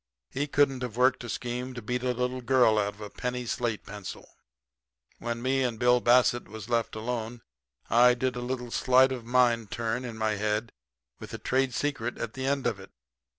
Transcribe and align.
He 0.31 0.47
couldn't 0.47 0.81
have 0.81 0.97
worked 0.97 1.23
a 1.23 1.29
scheme 1.29 1.75
to 1.75 1.81
beat 1.83 2.01
a 2.01 2.11
little 2.11 2.41
girl 2.41 2.79
out 2.79 2.95
of 2.95 3.01
a 3.01 3.09
penny 3.11 3.45
slate 3.45 3.85
pencil. 3.85 4.27
"When 5.19 5.43
me 5.43 5.61
and 5.61 5.77
Bill 5.77 5.99
Bassett 6.01 6.47
was 6.47 6.67
left 6.71 6.95
alone 6.95 7.43
I 7.87 8.15
did 8.15 8.35
a 8.35 8.41
little 8.41 8.71
sleight 8.71 9.11
of 9.11 9.25
mind 9.25 9.69
turn 9.69 10.03
in 10.03 10.17
my 10.17 10.37
head 10.37 10.71
with 11.19 11.35
a 11.35 11.37
trade 11.37 11.75
secret 11.75 12.17
at 12.17 12.33
the 12.33 12.47
end 12.47 12.65
of 12.65 12.79
it. 12.79 12.89